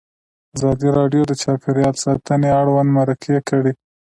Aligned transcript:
ازادي 0.55 0.89
راډیو 0.97 1.23
د 1.27 1.31
چاپیریال 1.41 1.95
ساتنه 2.03 2.47
اړوند 2.61 2.89
مرکې 2.97 3.35
کړي. 3.49 3.73